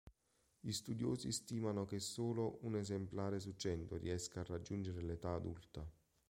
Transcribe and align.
Gli 0.59 0.71
studiosi 0.71 1.31
stimano 1.31 1.85
che 1.85 1.99
solo 1.99 2.57
un 2.61 2.75
esemplare 2.75 3.39
su 3.39 3.51
cento 3.53 3.97
riesca 3.97 4.39
a 4.39 4.43
raggiungere 4.45 5.03
l'età 5.03 5.33
adulta. 5.35 5.87